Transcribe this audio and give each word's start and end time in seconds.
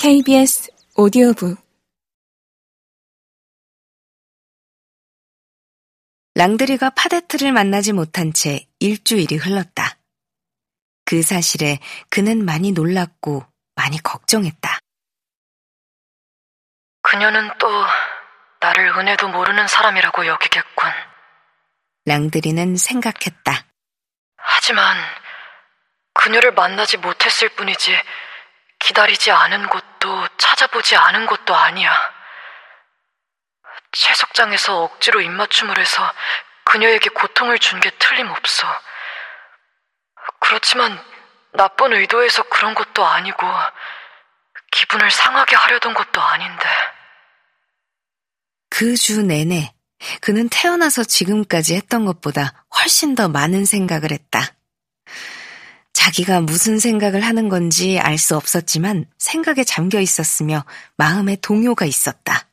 KBS 0.00 0.70
오디오북 0.94 1.58
랑드리가 6.36 6.90
파데트를 6.90 7.50
만나지 7.50 7.92
못한 7.92 8.32
채 8.32 8.68
일주일이 8.78 9.34
흘렀다. 9.34 9.98
그 11.04 11.22
사실에 11.22 11.80
그는 12.10 12.44
많이 12.44 12.70
놀랐고 12.70 13.44
많이 13.74 14.00
걱정했다. 14.00 14.78
그녀는 17.02 17.50
또 17.58 17.68
나를 18.60 18.96
은혜도 18.96 19.26
모르는 19.30 19.66
사람이라고 19.66 20.28
여기겠군. 20.28 20.90
랑드리는 22.04 22.76
생각했다. 22.76 23.66
하지만 24.36 24.96
그녀를 26.14 26.52
만나지 26.52 26.98
못했을 26.98 27.48
뿐이지 27.48 27.96
기다리지 28.92 29.30
않은 29.30 29.68
것도 29.68 30.28
찾아보지 30.38 30.96
않은 30.96 31.26
것도 31.26 31.54
아니야. 31.54 31.92
채석장에서 33.92 34.82
억지로 34.82 35.20
입맞춤을 35.20 35.78
해서 35.78 36.10
그녀에게 36.64 37.10
고통을 37.10 37.58
준 37.58 37.80
게 37.80 37.90
틀림없어. 37.98 38.66
그렇지만 40.40 40.98
나쁜 41.52 41.92
의도에서 41.92 42.44
그런 42.44 42.74
것도 42.74 43.04
아니고 43.04 43.46
기분을 44.70 45.10
상하게 45.10 45.56
하려던 45.56 45.92
것도 45.94 46.20
아닌데. 46.22 46.64
그 48.70 48.94
주 48.96 49.22
내내 49.22 49.74
그는 50.22 50.48
태어나서 50.48 51.04
지금까지 51.04 51.74
했던 51.74 52.04
것보다 52.06 52.64
훨씬 52.76 53.14
더 53.14 53.28
많은 53.28 53.64
생각을 53.66 54.12
했다. 54.12 54.40
자기가 55.98 56.42
무슨 56.42 56.78
생각을 56.78 57.22
하는 57.22 57.48
건지 57.48 57.98
알 57.98 58.18
수 58.18 58.36
없었지만 58.36 59.06
생각에 59.18 59.64
잠겨 59.64 60.00
있었으며 60.00 60.64
마음에 60.96 61.36
동요가 61.40 61.84
있었다. 61.86 62.48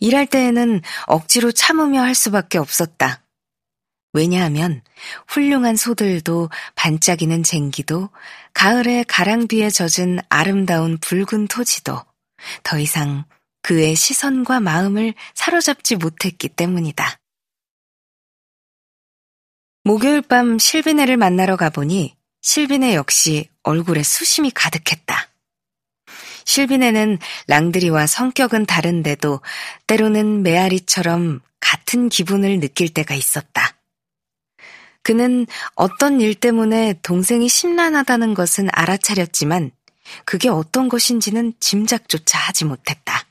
일할 0.00 0.26
때에는 0.26 0.82
억지로 1.06 1.52
참으며 1.52 2.02
할 2.02 2.14
수밖에 2.14 2.58
없었다. 2.58 3.22
왜냐하면 4.12 4.82
훌륭한 5.28 5.76
소들도 5.76 6.50
반짝이는 6.74 7.44
쟁기도 7.44 8.10
가을의 8.54 9.04
가랑비에 9.04 9.70
젖은 9.70 10.18
아름다운 10.28 10.98
붉은 10.98 11.46
토지도 11.46 12.04
더 12.64 12.78
이상 12.78 13.24
그의 13.62 13.94
시선과 13.94 14.60
마음을 14.60 15.14
사로잡지 15.34 15.94
못했기 15.96 16.48
때문이다. 16.48 17.18
목요일 19.84 20.22
밤 20.22 20.58
실비네를 20.58 21.16
만나러 21.16 21.56
가보니 21.56 22.17
실비네 22.40 22.94
역시 22.94 23.48
얼굴에 23.62 24.02
수심이 24.02 24.50
가득했다. 24.50 25.28
실비네는 26.44 27.18
랑드리와 27.46 28.06
성격은 28.06 28.64
다른데도 28.66 29.40
때로는 29.86 30.42
메아리처럼 30.42 31.40
같은 31.60 32.08
기분을 32.08 32.60
느낄 32.60 32.88
때가 32.88 33.14
있었다. 33.14 33.76
그는 35.02 35.46
어떤 35.74 36.20
일 36.20 36.34
때문에 36.34 36.94
동생이 37.02 37.48
심란하다는 37.48 38.34
것은 38.34 38.68
알아차렸지만 38.72 39.70
그게 40.24 40.48
어떤 40.48 40.88
것인지는 40.88 41.52
짐작조차 41.60 42.38
하지 42.38 42.64
못했다. 42.64 43.26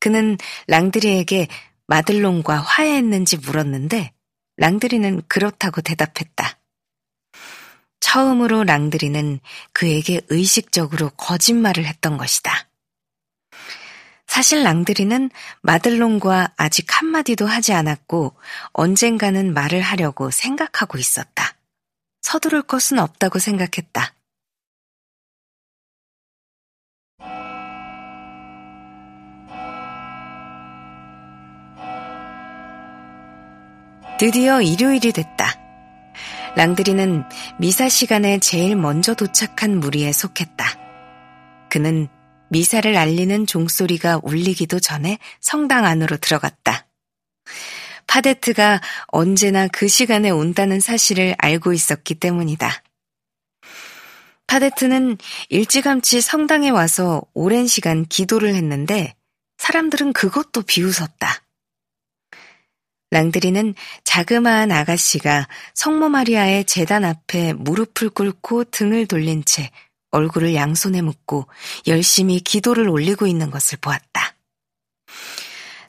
그는 0.00 0.36
랑드리에게 0.66 1.48
마들롱과 1.86 2.58
화해했는지 2.58 3.38
물었는데 3.38 4.12
랑드리는 4.56 5.22
그렇다고 5.28 5.80
대답했다. 5.80 6.55
처음으로 8.06 8.62
랑드리는 8.62 9.40
그에게 9.72 10.20
의식적으로 10.28 11.10
거짓말을 11.10 11.84
했던 11.86 12.16
것이다. 12.16 12.68
사실 14.28 14.62
랑드리는 14.62 15.28
마들롱과 15.62 16.52
아직 16.56 16.86
한마디도 16.88 17.46
하지 17.46 17.72
않았고 17.72 18.36
언젠가는 18.74 19.52
말을 19.52 19.80
하려고 19.80 20.30
생각하고 20.30 20.98
있었다. 20.98 21.56
서두를 22.20 22.62
것은 22.62 23.00
없다고 23.00 23.40
생각했다. 23.40 24.14
드디어 34.20 34.62
일요일이 34.62 35.10
됐다. 35.10 35.65
랑드리는 36.56 37.22
미사 37.58 37.86
시간에 37.86 38.38
제일 38.38 38.76
먼저 38.76 39.12
도착한 39.12 39.78
무리에 39.78 40.10
속했다. 40.10 40.64
그는 41.68 42.08
미사를 42.48 42.96
알리는 42.96 43.46
종소리가 43.46 44.20
울리기도 44.22 44.80
전에 44.80 45.18
성당 45.42 45.84
안으로 45.84 46.16
들어갔다. 46.16 46.86
파데트가 48.06 48.80
언제나 49.08 49.68
그 49.68 49.86
시간에 49.86 50.30
온다는 50.30 50.80
사실을 50.80 51.34
알고 51.36 51.74
있었기 51.74 52.14
때문이다. 52.14 52.82
파데트는 54.46 55.18
일찌감치 55.50 56.22
성당에 56.22 56.70
와서 56.70 57.20
오랜 57.34 57.66
시간 57.66 58.06
기도를 58.06 58.54
했는데 58.54 59.14
사람들은 59.58 60.14
그것도 60.14 60.62
비웃었다. 60.62 61.45
랑드리는 63.16 63.74
자그마한 64.04 64.70
아가씨가 64.70 65.48
성모 65.72 66.10
마리아의 66.10 66.66
제단 66.66 67.02
앞에 67.04 67.54
무릎을 67.54 68.10
꿇고 68.10 68.64
등을 68.64 69.06
돌린 69.06 69.42
채 69.46 69.70
얼굴을 70.10 70.54
양손에 70.54 71.00
묻고 71.00 71.46
열심히 71.86 72.40
기도를 72.40 72.88
올리고 72.88 73.26
있는 73.26 73.50
것을 73.50 73.78
보았다. 73.80 74.34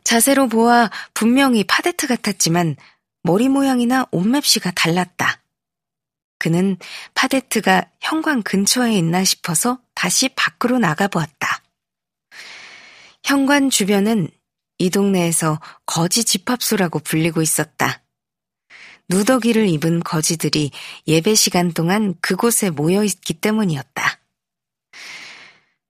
자세로 0.03 0.47
보아 0.47 0.89
분명히 1.13 1.65
파데트 1.65 2.07
같았지만 2.07 2.77
머리 3.23 3.49
모양이나 3.49 4.05
옷맵시가 4.11 4.71
달랐다. 4.71 5.41
그는 6.39 6.77
파데트가 7.13 7.89
현관 7.99 8.41
근처에 8.41 8.93
있나 8.97 9.25
싶어서 9.25 9.79
다시 9.95 10.29
밖으로 10.29 10.79
나가보았다. 10.79 11.61
현관 13.25 13.69
주변은 13.69 14.29
이 14.77 14.89
동네에서 14.89 15.59
거지 15.85 16.23
집합소라고 16.23 16.99
불리고 16.99 17.41
있었다. 17.41 18.03
누더기를 19.09 19.67
입은 19.69 20.01
거지들이 20.01 20.71
예배 21.07 21.35
시간 21.35 21.71
동안 21.71 22.15
그곳에 22.21 22.69
모여 22.69 23.03
있기 23.03 23.35
때문이었다. 23.35 24.19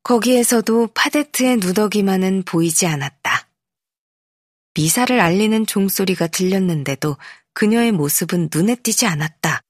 거기에서도 0.04 0.88
파데트의 0.94 1.58
누더기만은 1.58 2.44
보이지 2.44 2.86
않았다. 2.88 3.50
미사를 4.76 5.20
알리는 5.20 5.66
종소리가 5.66 6.28
들렸는데도 6.28 7.18
그녀의 7.54 7.92
모습은 7.92 8.50
눈에 8.54 8.76
띄지 8.76 9.08
않았다. 9.08 9.62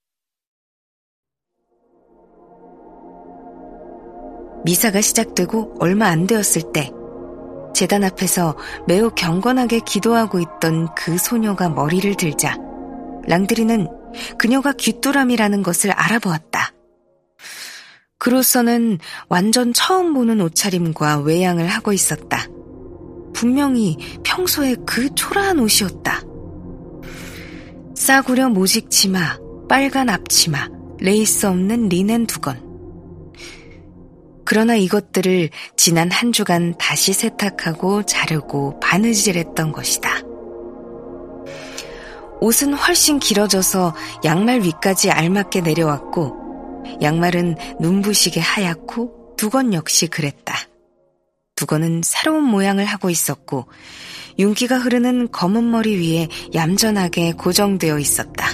미사가 4.64 5.00
시작되고 5.00 5.76
얼마 5.80 6.08
안 6.08 6.26
되었을 6.26 6.72
때 6.74 6.90
재단 7.78 8.02
앞에서 8.02 8.56
매우 8.88 9.08
경건하게 9.08 9.78
기도하고 9.86 10.40
있던 10.40 10.92
그 10.96 11.16
소녀가 11.16 11.68
머리를 11.68 12.12
들자 12.16 12.58
랑드리는 13.28 13.86
그녀가 14.36 14.72
귀뚜라미라는 14.72 15.62
것을 15.62 15.92
알아보았다. 15.92 16.72
그로서는 18.18 18.98
완전 19.28 19.72
처음 19.72 20.12
보는 20.12 20.40
옷차림과 20.40 21.20
외양을 21.20 21.68
하고 21.68 21.92
있었다. 21.92 22.48
분명히 23.32 23.96
평소에 24.24 24.74
그 24.84 25.14
초라한 25.14 25.60
옷이었다. 25.60 26.20
싸구려 27.94 28.48
모직 28.48 28.90
치마, 28.90 29.38
빨간 29.68 30.08
앞치마, 30.08 30.68
레이스 30.98 31.46
없는 31.46 31.90
리넨 31.90 32.26
두건. 32.26 32.67
그러나 34.50 34.76
이것들을 34.76 35.50
지난 35.76 36.10
한 36.10 36.32
주간 36.32 36.74
다시 36.78 37.12
세탁하고 37.12 38.04
자르고 38.04 38.80
바느질했던 38.80 39.72
것이다. 39.72 40.22
옷은 42.40 42.72
훨씬 42.72 43.18
길어져서 43.18 43.94
양말 44.24 44.62
위까지 44.62 45.10
알맞게 45.10 45.60
내려왔고 45.60 46.82
양말은 47.02 47.56
눈부시게 47.78 48.40
하얗고 48.40 49.34
두건 49.36 49.74
역시 49.74 50.06
그랬다. 50.06 50.56
두건은 51.54 52.00
새로운 52.02 52.44
모양을 52.44 52.86
하고 52.86 53.10
있었고 53.10 53.66
윤기가 54.38 54.78
흐르는 54.78 55.30
검은 55.30 55.70
머리 55.70 55.94
위에 55.98 56.28
얌전하게 56.54 57.32
고정되어 57.32 57.98
있었다. 57.98 58.52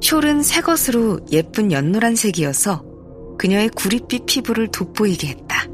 숄은 0.00 0.42
새 0.42 0.60
것으로 0.60 1.20
예쁜 1.30 1.70
연노란색이어서 1.70 2.93
그녀의 3.44 3.68
구릿빛 3.68 4.24
피부를 4.24 4.68
돋보이게 4.68 5.28
했다. 5.28 5.66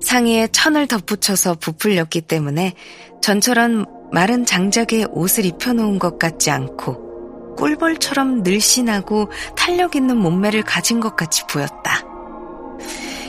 상의에 0.00 0.48
천을 0.48 0.86
덧붙여서 0.86 1.56
부풀렸기 1.56 2.22
때문에 2.22 2.72
전처럼 3.20 3.84
마른 4.10 4.46
장작에 4.46 5.04
옷을 5.10 5.44
입혀놓은 5.44 5.98
것 5.98 6.18
같지 6.18 6.50
않고 6.50 7.56
꿀벌처럼 7.56 8.42
늘씬하고 8.42 9.30
탄력 9.54 9.96
있는 9.96 10.16
몸매를 10.16 10.62
가진 10.62 10.98
것 10.98 11.14
같이 11.14 11.42
보였다. 11.46 12.02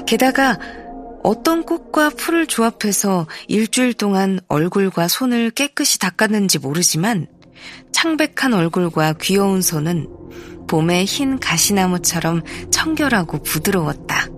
게다가 0.07 0.57
어떤 1.21 1.63
꽃과 1.63 2.11
풀을 2.11 2.47
조합해서 2.47 3.27
일주일 3.49 3.93
동안 3.93 4.39
얼굴과 4.47 5.09
손을 5.09 5.49
깨끗이 5.49 5.99
닦았는지 5.99 6.59
모르지만 6.59 7.27
창백한 7.91 8.53
얼굴과 8.53 9.15
귀여운 9.19 9.61
손은 9.61 10.07
봄의 10.67 11.05
흰 11.05 11.39
가시나무처럼 11.39 12.41
청결하고 12.71 13.43
부드러웠다. 13.43 14.34